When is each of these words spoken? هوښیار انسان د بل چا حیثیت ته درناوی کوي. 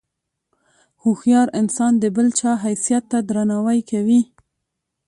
هوښیار 1.01 1.47
انسان 1.61 1.93
د 1.99 2.05
بل 2.15 2.27
چا 2.39 2.51
حیثیت 2.63 3.03
ته 3.11 3.17
درناوی 3.29 3.79
کوي. 3.91 4.21